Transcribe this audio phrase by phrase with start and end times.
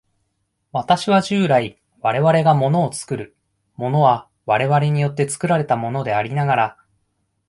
[0.71, 3.35] 私は従来、我々が物を作る、
[3.75, 6.77] 物は我々によって作られたものでありながら、